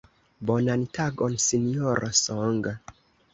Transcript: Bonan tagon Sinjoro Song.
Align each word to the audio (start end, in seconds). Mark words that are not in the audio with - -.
Bonan 0.49 0.81
tagon 0.97 1.35
Sinjoro 1.49 2.09
Song. 2.23 2.61